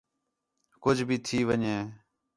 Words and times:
کُج 0.83 0.97
بھی 1.07 1.17
تھی 1.25 1.37
ون٘ڄے 1.47 1.75